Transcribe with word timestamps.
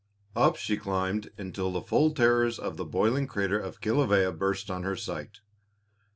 Up 0.35 0.55
she 0.55 0.77
climbed 0.77 1.29
until 1.37 1.71
the 1.71 1.79
full 1.83 2.09
terrors 2.09 2.57
of 2.57 2.75
the 2.75 2.85
boiling 2.85 3.27
crater 3.27 3.59
of 3.59 3.81
Kilawea 3.81 4.31
burst 4.31 4.71
on 4.71 4.81
her 4.81 4.95
sight. 4.95 5.41